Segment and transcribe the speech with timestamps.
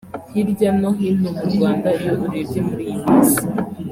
[0.31, 3.41] Hirya no hino mu Rwanda iyo urebye muri iyi minsi